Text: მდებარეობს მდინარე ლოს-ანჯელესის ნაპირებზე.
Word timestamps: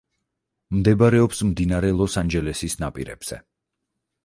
მდებარეობს 0.77 1.43
მდინარე 1.51 1.93
ლოს-ანჯელესის 1.99 2.79
ნაპირებზე. 2.87 3.41